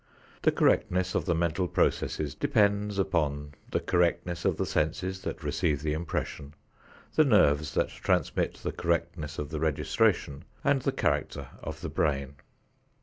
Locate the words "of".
1.13-1.25, 4.45-4.57, 9.37-9.49, 11.61-11.81